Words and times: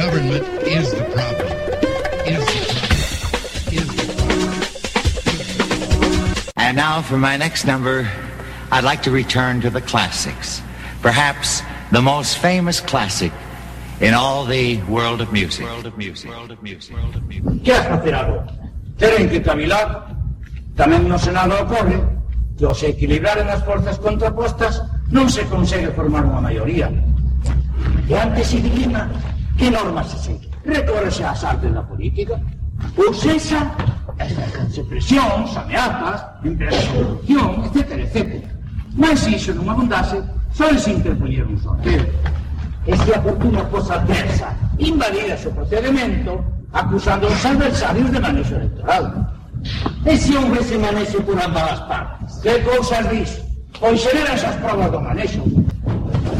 Government 0.00 0.48
is 0.64 0.88
the 0.96 1.04
problem. 1.12 1.52
Is 2.24 2.40
the 2.40 2.64
problem. 2.72 3.68
Is 3.68 3.88
the 3.98 4.04
problem. 4.16 4.54
And 6.56 6.74
now 6.74 7.02
for 7.02 7.18
my 7.18 7.36
next 7.36 7.66
number, 7.66 8.08
I'd 8.72 8.82
like 8.82 9.02
to 9.02 9.10
return 9.10 9.60
to 9.60 9.68
the 9.68 9.82
classics. 9.82 10.62
Perhaps 11.02 11.60
the 11.92 12.00
most 12.00 12.38
famous 12.38 12.80
classic 12.80 13.30
in 14.00 14.14
all 14.14 14.46
the 14.46 14.80
world 14.88 15.20
of 15.20 15.34
music. 15.34 15.66
World 15.66 15.84
of 15.84 15.98
music. 15.98 16.30
World 16.30 16.52
of 16.52 16.62
music. 16.62 16.96
World 16.96 17.16
of 17.16 17.28
music. 17.28 17.62
que 17.62 17.72
has 17.74 17.84
facer 17.84 18.14
agora? 18.14 18.48
Teren 18.96 19.28
que 19.28 19.42
cavilar. 19.44 20.16
Tamén 20.80 21.04
no 21.12 21.20
Senado 21.20 21.60
ocorre 21.60 22.00
que 22.56 22.64
ao 22.64 22.72
se 22.72 22.96
equilibraren 22.96 23.52
as 23.52 23.60
forzas 23.68 24.00
contrapostas 24.00 24.80
non 25.12 25.28
se 25.28 25.44
consegue 25.44 25.92
formar 25.92 26.24
unha 26.24 26.40
maioría. 26.40 26.88
E 28.08 28.16
antes 28.16 28.48
se 28.48 28.64
dilima 28.64 29.04
que 29.60 29.70
normas 29.70 30.08
se 30.08 30.18
segue. 30.18 30.48
Recórrese 30.64 31.22
ás 31.22 31.44
artes 31.44 31.72
da 31.74 31.82
política. 31.82 32.40
Ou 32.96 33.12
sexa, 33.12 33.60
ejercense 34.18 34.82
presións, 34.84 35.54
ameazas, 35.54 36.24
empresas 36.42 36.80
de 36.80 36.88
corrupción, 36.96 37.48
etc, 37.68 37.78
etc. 38.00 38.44
Mas 38.96 39.20
se 39.20 39.36
iso 39.36 39.52
non 39.52 39.68
abundase, 39.68 40.16
só 40.56 40.64
se 40.72 40.96
interpoñer 40.96 41.44
un 41.44 41.60
sorteo. 41.60 42.08
E 42.88 42.96
se 42.96 43.12
a 43.12 43.20
fortuna 43.20 43.60
fosa 43.68 44.00
adversa, 44.00 44.48
invalida 44.80 45.36
o 45.36 45.52
procedimento, 45.52 46.40
acusando 46.72 47.28
aos 47.28 47.44
adversarios 47.44 48.08
de 48.08 48.18
manexo 48.18 48.56
electoral. 48.56 49.04
E 50.08 50.16
se 50.16 50.32
hombre 50.40 50.64
se 50.64 50.80
manexe 50.80 51.20
por 51.20 51.36
ambas 51.36 51.76
as 51.76 51.80
partes? 51.84 52.40
Que 52.40 52.64
cousas 52.64 53.04
dis? 53.12 53.30
Pois 53.76 54.00
xeran 54.00 54.24
esas 54.32 54.56
provas 54.64 54.88
do 54.88 55.00
manexo. 55.04 55.44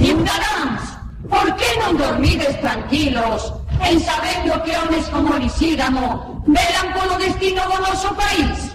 Ciudadanos, 0.00 0.89
por 1.30 1.46
que 1.56 1.70
non 1.78 1.94
dormides 1.96 2.58
tranquilos 2.60 3.54
en 3.80 3.96
sabendo 4.02 4.58
que 4.66 4.74
homes 4.76 5.06
como 5.08 5.38
Lisígamo 5.38 6.42
velan 6.44 6.88
polo 6.92 7.16
destino 7.16 7.62
do 7.70 7.78
noso 7.80 8.10
país? 8.18 8.74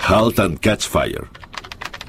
Halt 0.00 0.40
and 0.40 0.58
Catch 0.58 0.88
Fire. 0.88 1.28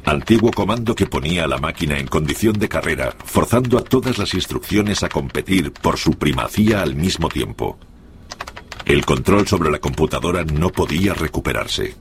Antiguo 0.05 0.49
comando 0.49 0.95
que 0.95 1.05
ponía 1.05 1.43
a 1.43 1.47
la 1.47 1.59
máquina 1.59 1.99
en 1.99 2.07
condición 2.07 2.57
de 2.57 2.67
carrera, 2.67 3.13
forzando 3.23 3.77
a 3.77 3.83
todas 3.83 4.17
las 4.17 4.33
instrucciones 4.33 5.03
a 5.03 5.09
competir 5.09 5.71
por 5.71 5.97
su 5.97 6.17
primacía 6.17 6.81
al 6.81 6.95
mismo 6.95 7.29
tiempo. 7.29 7.77
El 8.85 9.05
control 9.05 9.47
sobre 9.47 9.69
la 9.69 9.77
computadora 9.77 10.43
no 10.43 10.69
podía 10.69 11.13
recuperarse. 11.13 11.95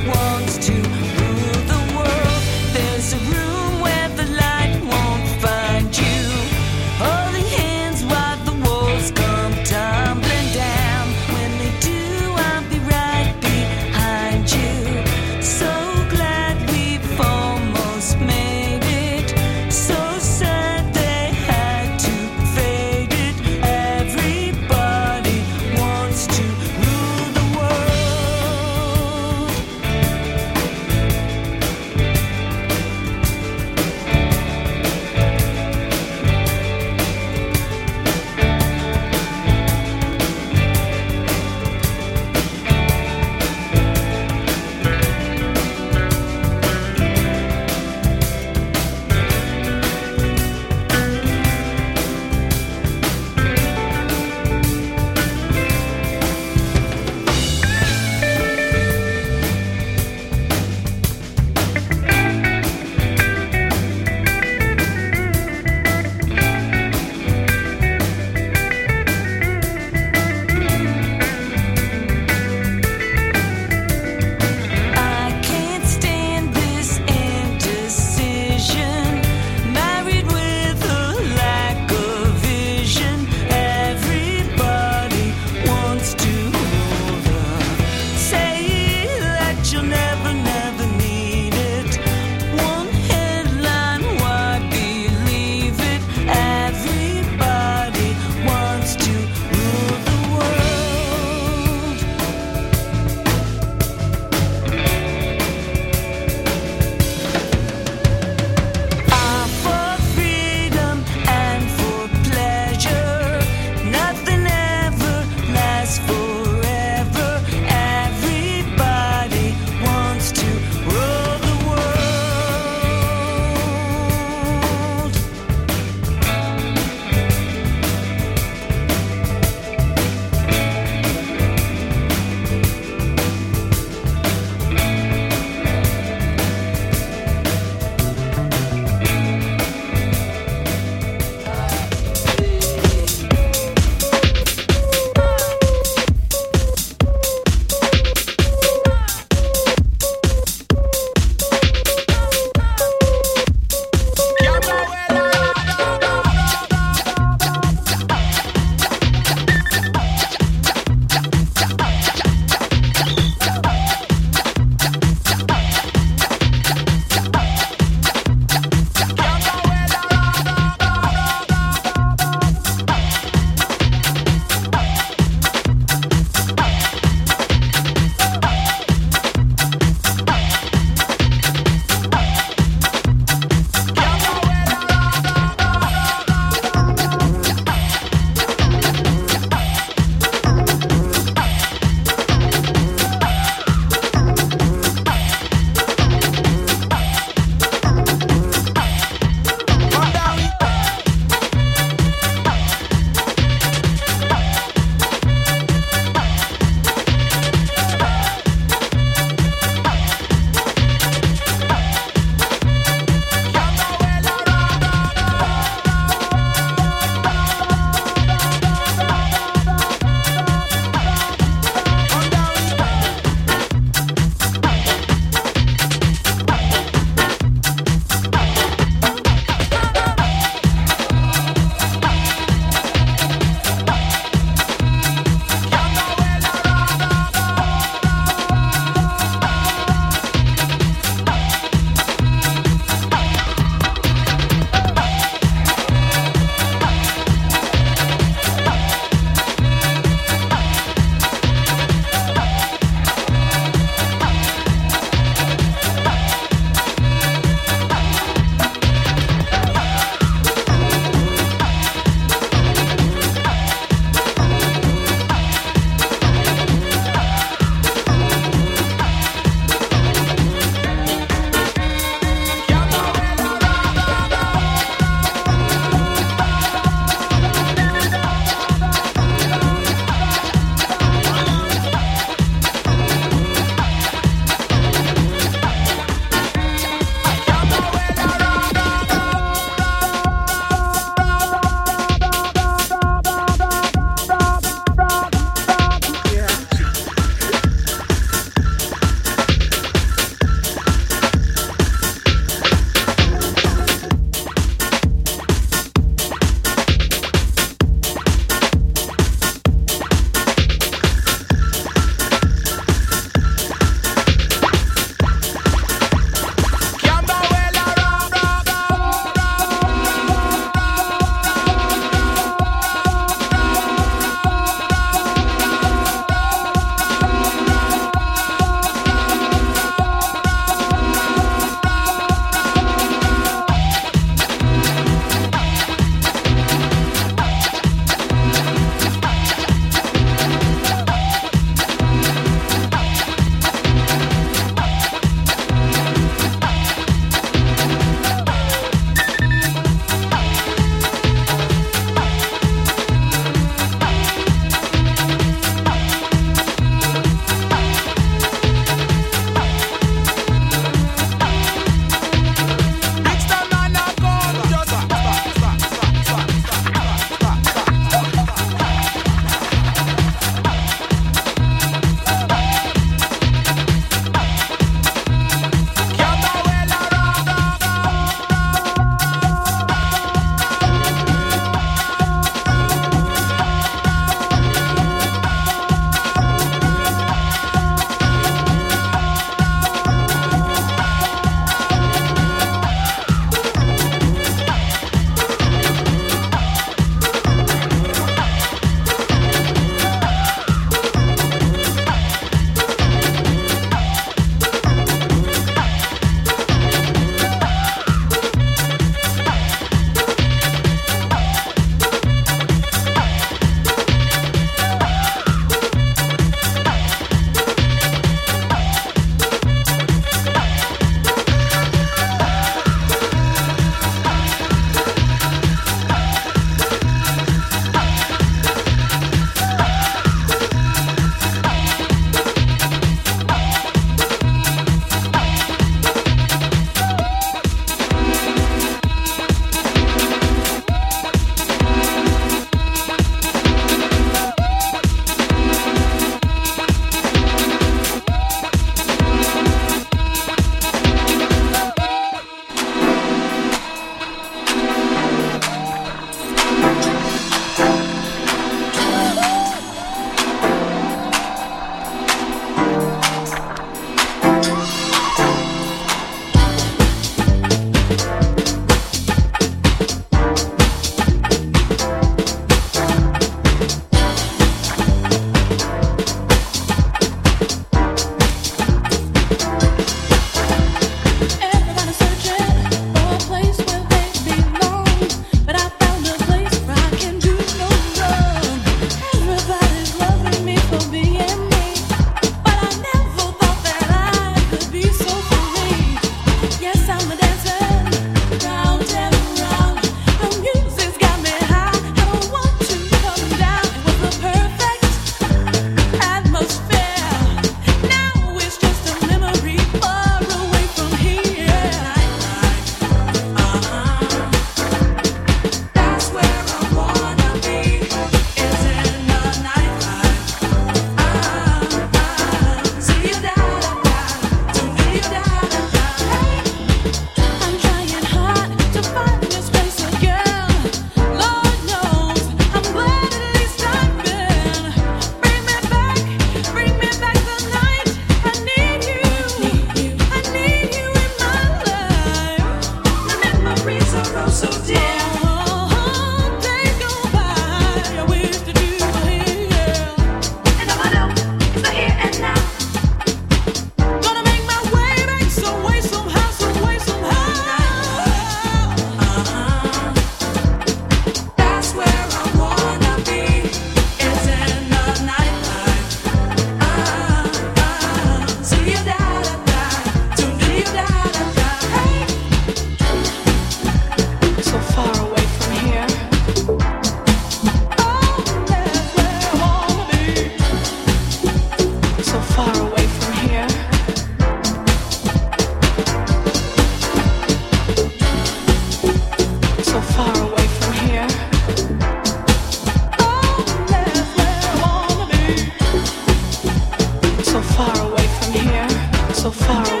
far 599.51 599.85
away. 599.91 600.00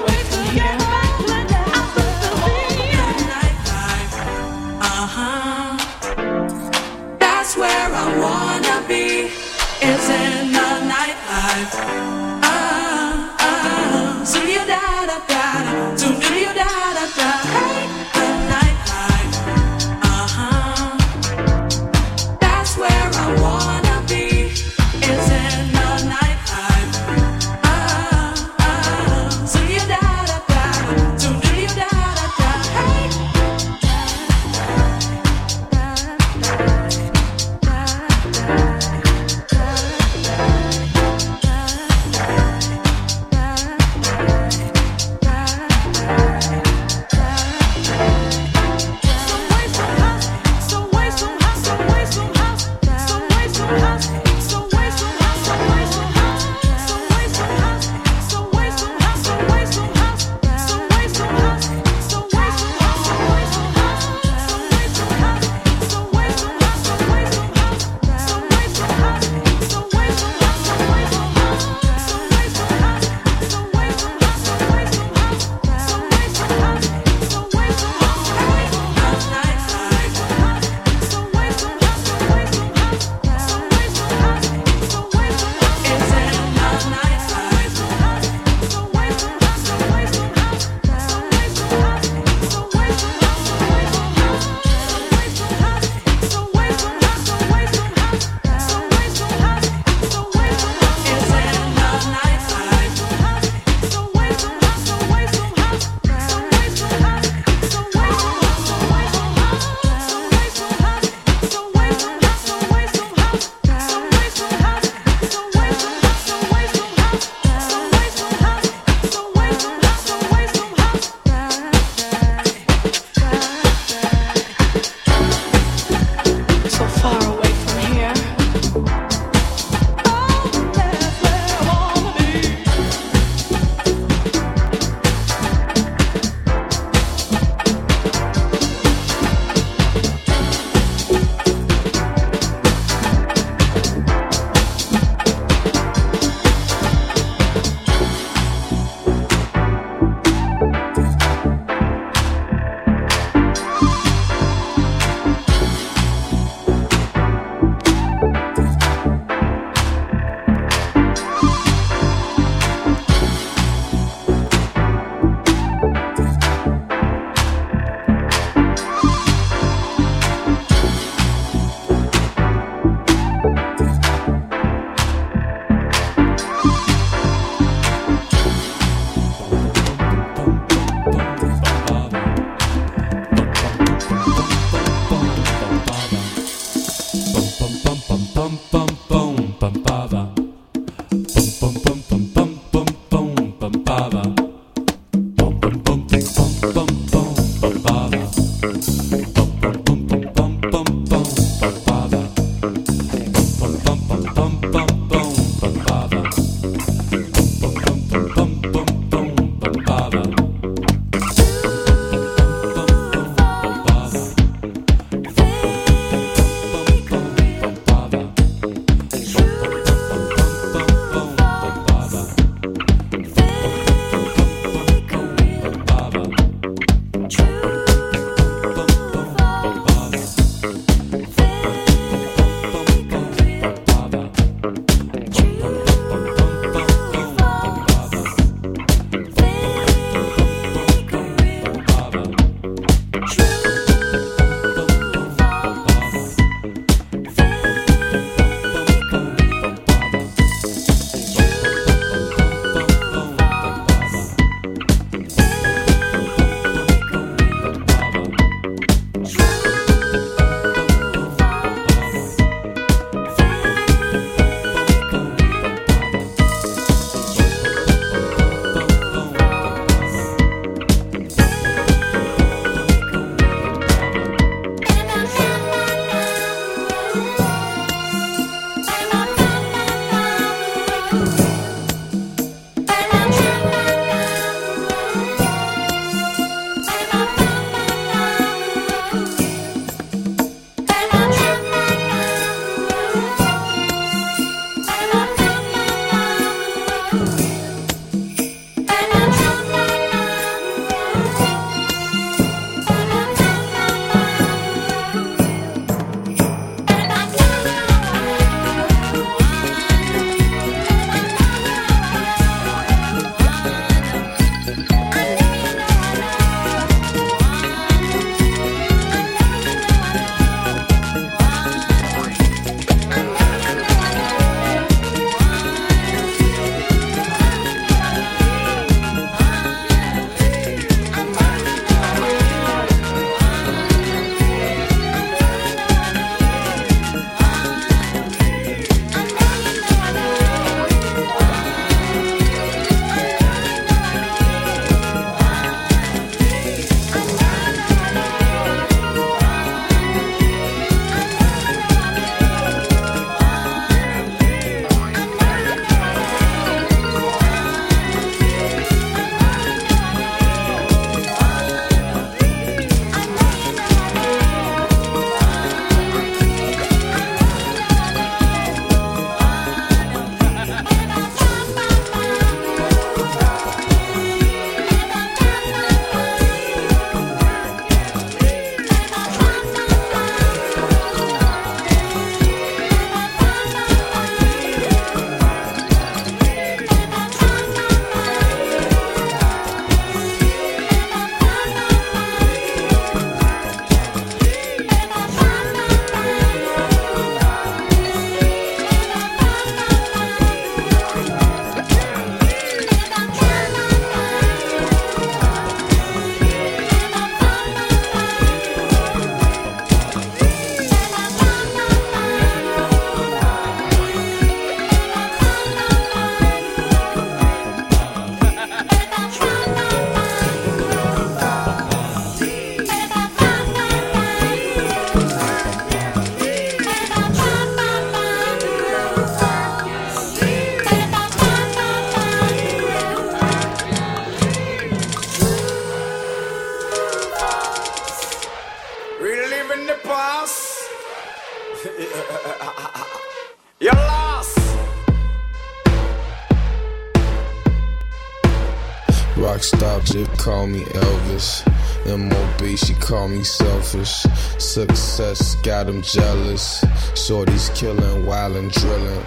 Call 450.41 450.65
me 450.65 450.81
Elvis. 450.85 451.63
MOB, 452.07 452.75
she 452.75 452.95
call 452.95 453.27
me 453.27 453.43
selfish. 453.43 454.25
Success 454.57 455.55
got 455.61 455.85
them 455.85 456.01
jealous. 456.01 456.83
Shorties 457.13 457.73
killing, 457.75 458.25
wild 458.25 458.55
and 458.55 458.71
drilling. 458.71 459.23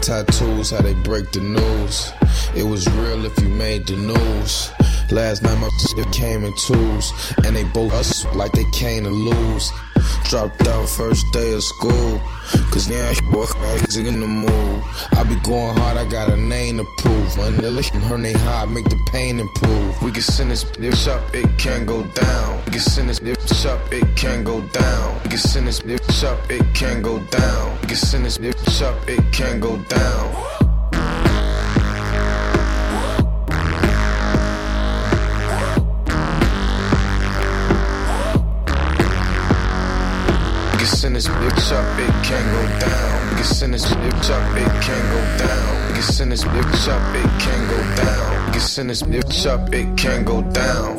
Tattoos, 0.00 0.70
how 0.70 0.80
they 0.80 0.94
break 0.94 1.30
the 1.32 1.40
news. 1.40 2.12
It 2.56 2.62
was 2.62 2.88
real 2.92 3.26
if 3.26 3.38
you 3.40 3.48
made 3.48 3.86
the 3.86 3.96
news. 3.96 4.70
Last 5.10 5.42
night 5.42 5.58
my 5.58 5.68
shit 5.80 6.10
came 6.12 6.44
in 6.44 6.54
twos, 6.56 7.12
and 7.44 7.54
they 7.54 7.64
both 7.64 7.92
us 7.92 8.24
like 8.34 8.52
they 8.52 8.64
came 8.72 9.04
to 9.04 9.10
lose. 9.10 9.70
Dropped 10.28 10.66
out 10.66 10.88
first 10.88 11.24
day 11.32 11.52
of 11.54 11.62
school, 11.62 12.20
cause 12.70 12.88
now 12.88 13.08
I 13.08 13.14
in 14.06 14.20
the 14.20 14.26
mood. 14.26 14.82
I 15.12 15.22
be 15.24 15.36
going 15.40 15.76
hard, 15.76 15.96
I 15.96 16.04
got 16.04 16.30
a 16.30 16.36
name 16.36 16.78
to 16.78 16.84
prove. 16.98 17.28
Nigga, 17.34 17.70
her 18.02 18.18
name 18.18 18.36
high, 18.38 18.64
make 18.64 18.84
the 18.84 18.98
pain 19.12 19.38
improve. 19.38 20.02
We 20.02 20.10
can 20.10 20.22
send 20.22 20.50
this 20.50 20.64
bitch 20.64 21.08
up, 21.08 21.22
it 21.34 21.58
can't 21.58 21.86
go 21.86 22.02
down. 22.02 22.62
We 22.66 22.72
can 22.72 22.80
send 22.80 23.08
this 23.08 23.20
bitch 23.20 23.66
up, 23.66 23.80
it 23.92 24.16
can't 24.16 24.44
go 24.44 24.60
down. 24.60 25.20
We 25.24 25.30
can 25.30 25.38
send 25.38 25.68
this 25.68 25.80
bitch 25.80 26.24
up, 26.24 26.50
it 26.50 26.74
can't 26.74 27.02
go 27.02 27.18
down. 27.20 27.78
We 27.82 27.88
can 27.88 27.96
send 27.96 28.24
this 28.24 28.38
bitch 28.38 28.82
up, 28.82 29.08
it 29.08 29.32
can't 29.32 29.60
go 29.60 29.76
down. 29.76 30.63
Send 41.04 41.16
this 41.16 41.28
bitch 41.28 41.72
up, 41.72 41.98
it 42.00 42.24
can't 42.24 42.50
go 42.56 42.62
down. 42.80 43.36
Can 43.36 43.44
send 43.44 43.74
this 43.74 43.84
bitch 43.84 44.30
up, 44.30 44.56
it 44.56 44.82
can't 44.82 45.08
go 45.12 45.46
down. 45.46 45.92
Can 45.92 46.02
send 46.02 46.32
this 46.32 46.44
bitch 46.44 46.88
up, 46.88 47.14
it 47.14 47.40
can't 47.42 47.68
go 47.68 48.04
down. 48.04 48.52
Can 48.52 48.60
send 48.60 48.88
this 48.88 49.02
bitch 49.02 49.46
up, 49.46 49.74
it 49.74 49.98
can't 49.98 50.24
go 50.24 50.40
down. 50.40 50.96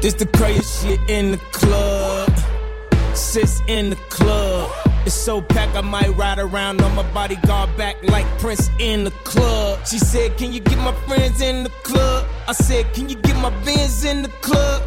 This 0.00 0.14
the 0.14 0.26
crazy 0.34 0.62
shit 0.62 1.00
in 1.10 1.32
the 1.32 1.40
club. 1.52 2.32
Sis 3.14 3.60
in 3.68 3.90
the 3.90 3.96
club. 4.08 4.91
It's 5.04 5.14
so 5.14 5.42
packed, 5.42 5.76
I 5.76 5.80
might 5.80 6.16
ride 6.16 6.38
around 6.38 6.80
on 6.80 6.94
my 6.94 7.02
bodyguard 7.12 7.76
back 7.76 7.96
like 8.04 8.26
Prince 8.38 8.70
in 8.78 9.02
the 9.02 9.10
club. 9.24 9.84
She 9.84 9.98
said, 9.98 10.36
Can 10.38 10.52
you 10.52 10.60
get 10.60 10.78
my 10.78 10.92
friends 11.06 11.40
in 11.40 11.64
the 11.64 11.70
club? 11.82 12.28
I 12.46 12.52
said, 12.52 12.92
Can 12.94 13.08
you 13.08 13.16
get 13.16 13.36
my 13.36 13.50
Benz 13.64 14.04
in 14.04 14.22
the 14.22 14.28
club? 14.28 14.82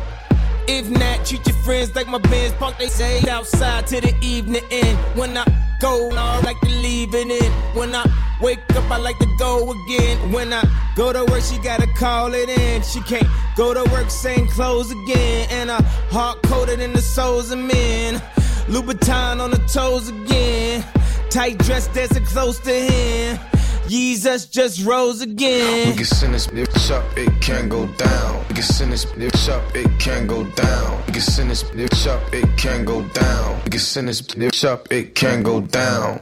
If 0.68 0.90
not, 0.90 1.26
treat 1.26 1.46
your 1.46 1.56
friends 1.58 1.94
like 1.96 2.08
my 2.08 2.18
Benz 2.18 2.54
park. 2.54 2.78
They 2.80 2.88
say 2.88 3.28
outside 3.30 3.88
to 3.88 4.00
the 4.00 4.16
evening 4.22 4.64
end. 4.72 4.98
When 5.18 5.38
I 5.38 5.46
go, 5.82 6.10
I 6.14 6.40
like 6.42 6.60
to 6.62 6.70
leave 6.70 7.14
it 7.14 7.30
in. 7.30 7.52
When 7.78 7.94
I 7.94 8.06
wake 8.42 8.60
up, 8.74 8.90
I 8.90 8.98
like 8.98 9.20
to 9.20 9.28
go 9.38 9.70
again. 9.72 10.32
When 10.32 10.54
I 10.54 10.64
go 10.96 11.12
to 11.12 11.26
work, 11.26 11.44
she 11.44 11.58
gotta 11.58 11.88
call 11.88 12.34
it 12.34 12.48
in. 12.48 12.82
She 12.84 13.02
can't 13.02 13.28
go 13.58 13.74
to 13.74 13.84
work, 13.92 14.10
same 14.10 14.48
clothes 14.48 14.92
again. 14.92 15.48
And 15.52 15.70
I 15.70 15.82
hard 16.10 16.42
coated 16.44 16.80
in 16.80 16.94
the 16.94 17.02
souls 17.02 17.52
of 17.52 17.60
men. 17.60 18.22
Louboutin 18.68 19.40
on 19.40 19.52
the 19.52 19.60
toes 19.72 20.10
again. 20.10 20.84
Tight 21.30 21.58
dress 21.60 21.88
dancing 21.88 22.26
close 22.26 22.60
to 22.60 22.72
him. 22.74 23.40
Jesus 23.88 24.48
just 24.48 24.84
rose 24.84 25.22
again. 25.22 25.90
We 25.90 25.96
can 25.96 26.06
send 26.06 26.34
this 26.34 26.48
bitch 26.48 26.92
up, 26.92 27.06
it 27.16 27.30
can't 27.42 27.70
go 27.70 27.86
down. 27.86 28.46
We 28.50 28.56
can 28.56 28.64
send 28.64 28.92
this 28.92 29.06
bitch 29.06 29.50
up, 29.50 29.76
it 29.76 30.00
can't 30.00 30.28
go 30.28 30.44
down. 30.44 31.04
We 31.06 31.14
can 31.14 31.22
send 31.22 31.52
this 31.52 31.64
bitch 31.64 32.08
up, 32.08 32.34
it 32.34 32.58
can't 32.58 32.86
go 32.86 33.04
down. 33.04 33.62
We 33.66 33.70
can 33.70 33.80
send 33.80 34.08
this 34.08 34.22
bitch 34.24 34.66
up, 34.66 34.92
it 34.92 35.14
can 35.14 35.44
go 35.44 35.62
down. 35.62 36.22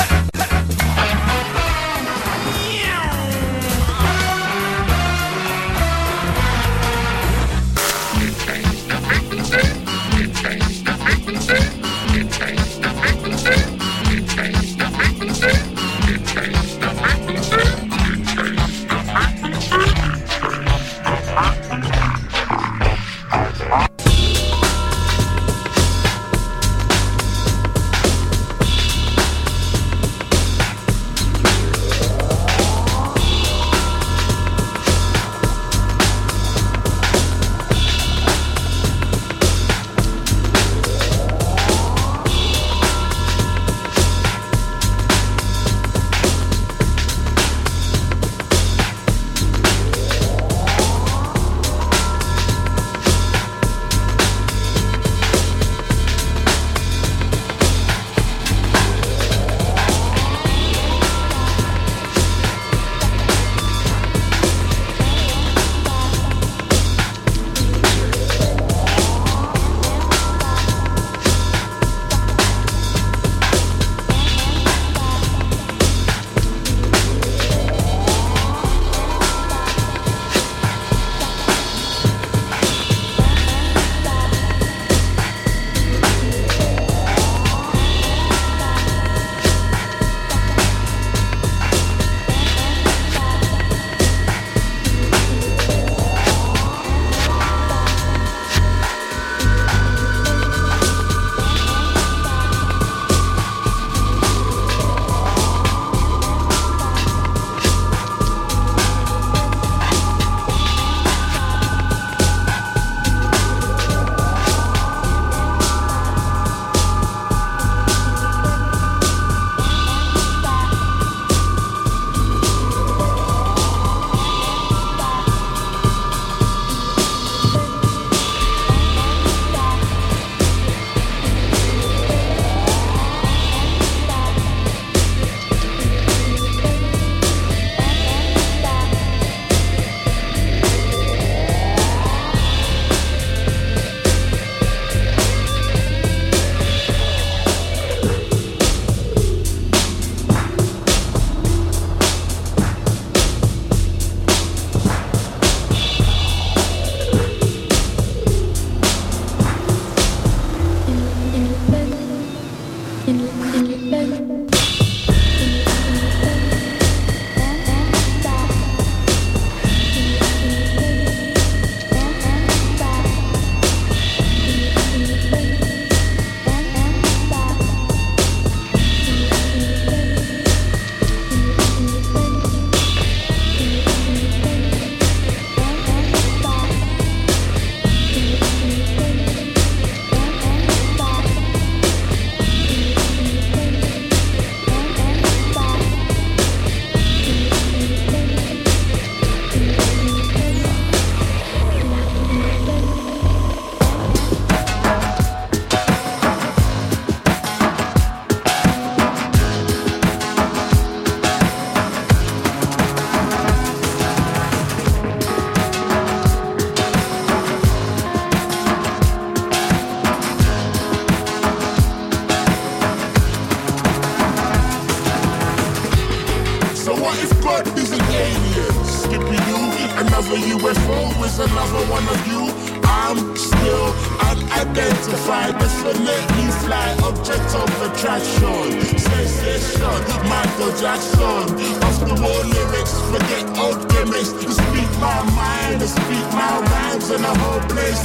One 231.89 232.07
of 232.07 232.27
you. 232.27 232.49
I'm 232.83 233.35
still 233.35 233.93
unidentified, 234.29 235.59
definitely 235.59 236.47
fly 236.63 236.95
object 237.03 237.55
of 237.55 237.69
attraction. 237.85 238.81
Sensation, 238.97 239.97
Michael 240.27 240.73
Jackson. 240.81 241.43
Off 241.85 241.97
the 241.99 242.15
wall 242.21 242.43
lyrics, 242.55 242.93
forget 243.11 243.45
old 243.57 243.81
gimmicks. 243.89 244.31
You 244.41 244.51
speak 244.51 244.91
my 244.99 245.21
mind, 245.35 245.81
I 245.81 245.85
speak 245.85 246.27
my 246.33 246.59
rhymes, 246.71 247.09
and 247.09 247.23
the 247.23 247.33
whole 247.41 247.61
place 247.69 248.01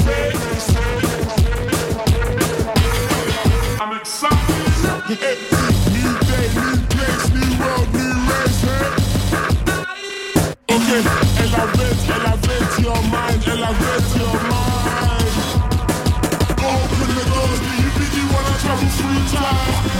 I'm 3.81 3.93
excited. 3.97 5.76
Okay, 10.89 11.03
elevate, 11.03 12.09
elevate 12.09 12.79
your 12.79 13.03
mind, 13.11 13.43
elevate 13.49 14.17
your 14.17 14.35
mind. 14.47 15.35
Open 16.63 17.11
the 17.11 17.25
doors, 17.27 17.59
do 17.59 17.71
you 17.83 17.91
really 17.99 18.25
wanna 18.33 18.55
travel 18.61 18.89
through 18.91 19.37
time? 19.37 19.96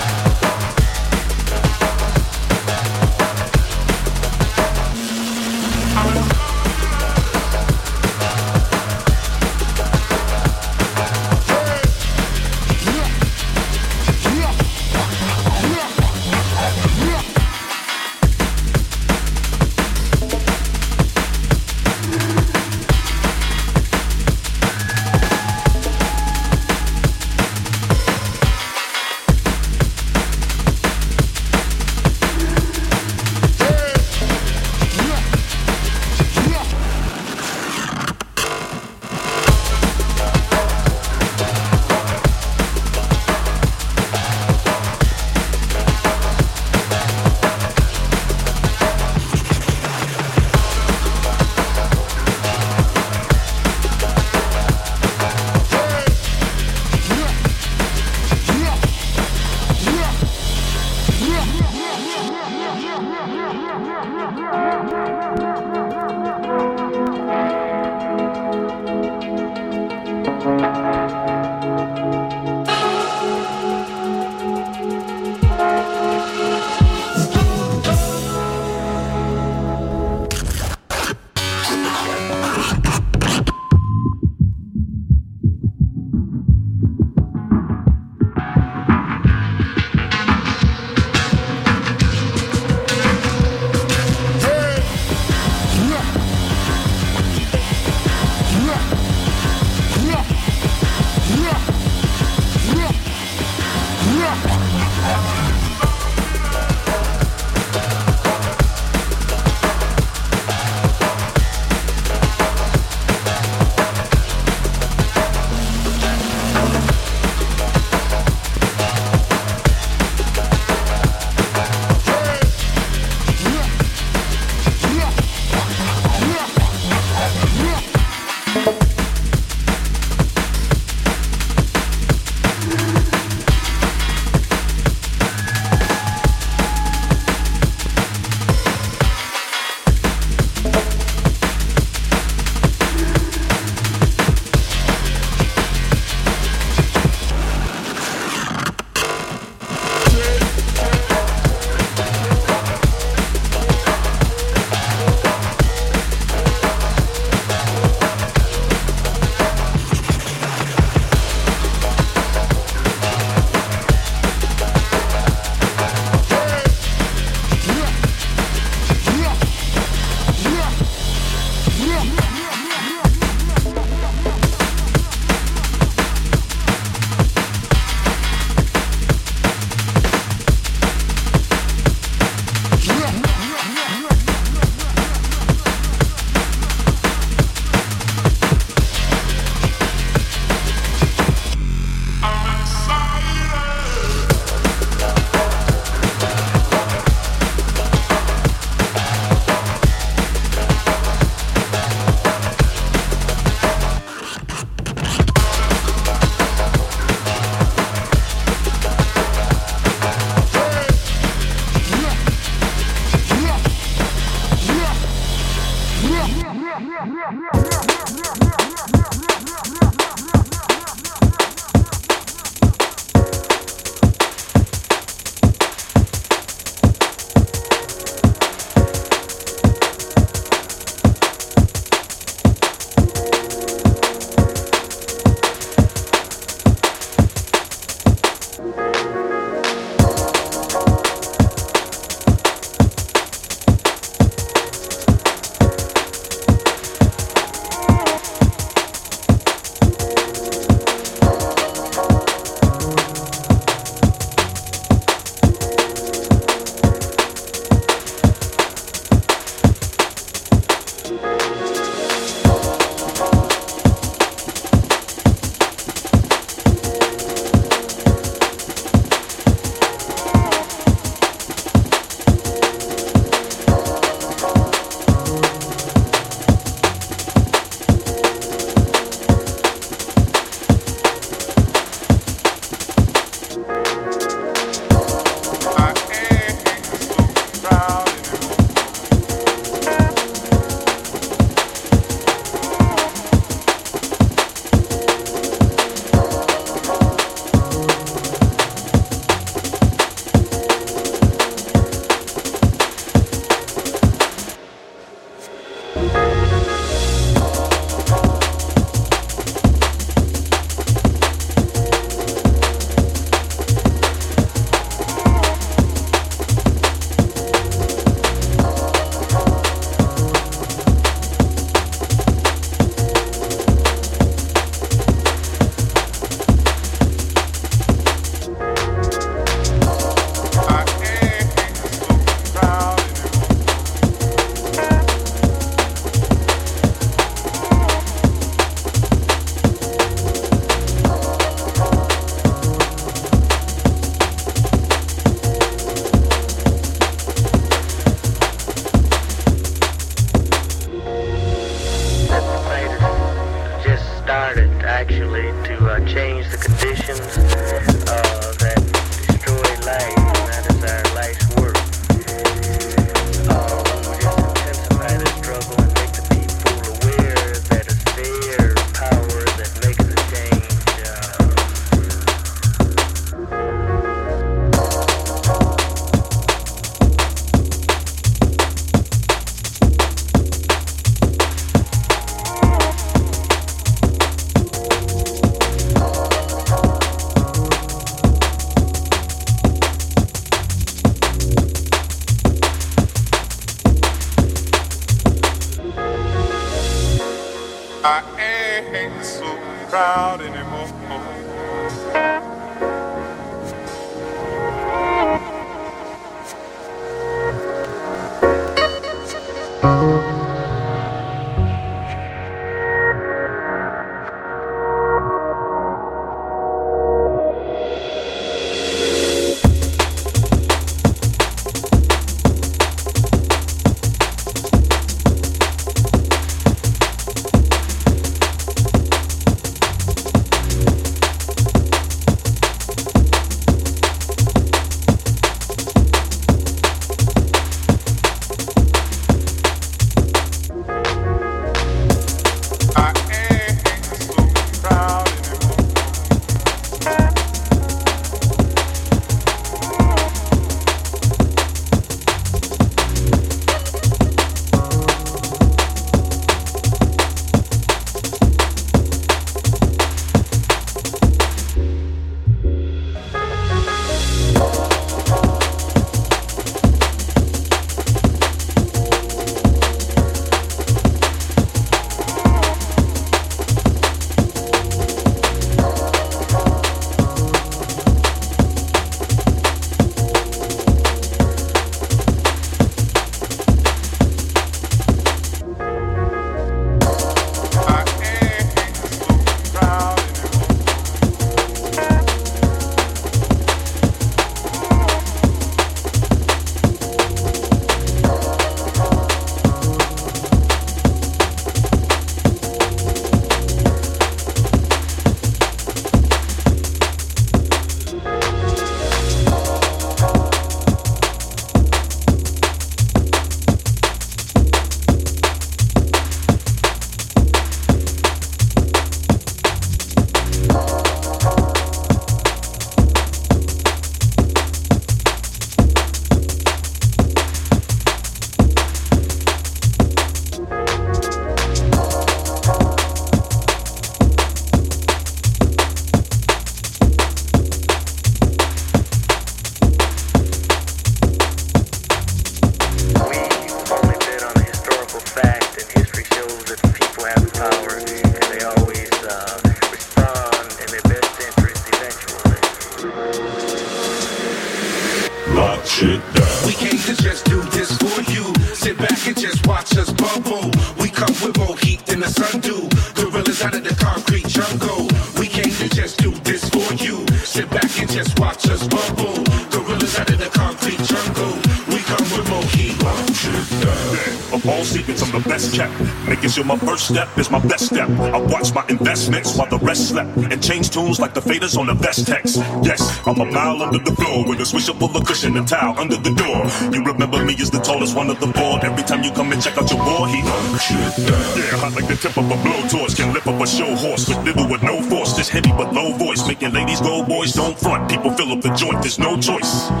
Step 577.10 577.28
is 577.38 577.50
my 577.50 577.58
best 577.66 577.86
step. 577.86 578.08
I 578.08 578.38
watch 578.38 578.72
my 578.72 578.84
investments 578.88 579.56
while 579.56 579.68
the 579.68 579.78
rest 579.78 580.10
slept. 580.10 580.30
And 580.36 580.62
change 580.62 580.90
tunes 580.90 581.18
like 581.18 581.34
the 581.34 581.40
faders 581.40 581.76
on 581.76 581.86
the 581.86 581.94
best 581.94 582.26
text. 582.26 582.56
Yes, 582.82 583.00
I'm 583.26 583.40
a 583.40 583.44
mile 583.44 583.82
under 583.82 583.98
the 583.98 584.14
floor 584.14 584.46
with 584.48 584.60
a 584.60 584.64
full 584.64 585.16
of 585.16 585.24
cushion 585.26 585.56
and 585.56 585.66
towel 585.66 585.98
under 585.98 586.16
the 586.16 586.32
door. 586.42 586.60
You 586.94 587.02
remember 587.04 587.44
me 587.44 587.54
as 587.60 587.70
the 587.70 587.79
tallest 588.00 588.16
one 588.16 588.30
of 588.30 588.40
the 588.40 588.46
board. 588.46 588.82
Every 588.82 589.02
time 589.02 589.22
you 589.22 589.30
come 589.32 589.52
and 589.52 589.62
check 589.62 589.76
out 589.76 589.90
your 589.90 590.00
war, 590.00 590.26
he 590.26 590.38
Yeah, 590.38 591.76
hot 591.76 591.92
like 591.92 592.08
the 592.08 592.16
tip 592.16 592.36
of 592.36 592.50
a 592.50 592.56
blowtorch. 592.64 593.16
Can 593.16 593.34
lift 593.34 593.46
up 593.46 593.60
a 593.60 593.66
show 593.66 593.94
horse 593.94 594.26
with 594.28 594.42
little 594.44 594.68
with 594.68 594.82
no 594.82 595.02
force. 595.02 595.36
Just 595.36 595.50
heavy 595.50 595.70
but 595.72 595.92
low 595.92 596.12
voice. 596.16 596.46
Making 596.48 596.72
ladies 596.72 597.00
go, 597.00 597.22
boys 597.22 597.52
don't 597.52 597.78
front. 597.78 598.10
People 598.10 598.30
fill 598.32 598.52
up 598.52 598.62
the 598.62 598.70
joint, 598.70 599.02
there's 599.02 599.18
no 599.18 599.38
choice. 599.38 599.90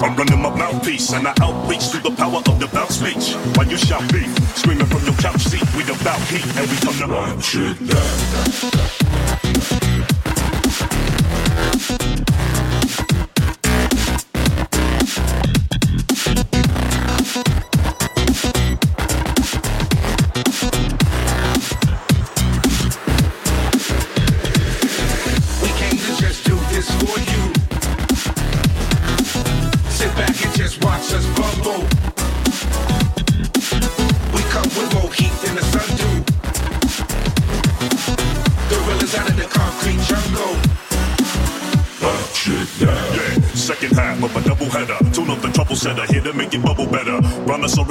I'm 0.00 0.14
running 0.16 0.40
my 0.40 0.54
mouthpiece 0.54 1.12
and 1.12 1.26
I 1.26 1.34
outreach 1.42 1.84
through 1.90 2.08
the 2.08 2.14
power 2.16 2.38
of 2.38 2.60
the 2.60 2.68
bounce 2.68 2.98
speech. 3.00 3.34
While 3.56 3.66
you 3.66 3.76
shout 3.76 4.06
beef, 4.12 4.30
screaming 4.56 4.86
from 4.86 5.02
your 5.04 5.14
couch 5.14 5.42
seat. 5.42 5.66
We 5.74 5.82
about 5.82 6.20
heat 6.30 6.46
and 6.56 6.70
we 6.70 6.76
come 6.78 6.96
to 7.02 7.06
run 7.06 7.40
shit 7.40 7.78
down. 7.88 9.37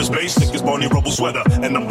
Brontosaurus 0.07 0.35
bass, 0.35 0.35
thick 0.35 0.55
as 0.55 0.61
Barney 0.61 0.87
Rubble 0.87 1.11
sweater. 1.11 1.41
And 1.63 1.75
I'm 1.75 1.86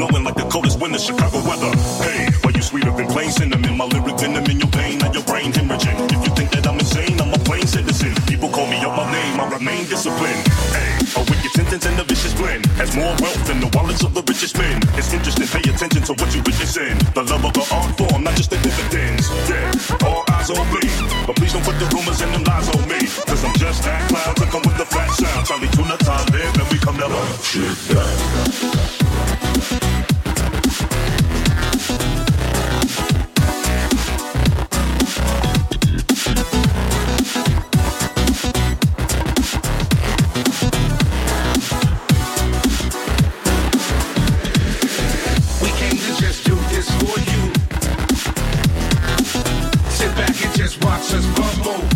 says 51.06 51.24
Pablo. 51.36 51.95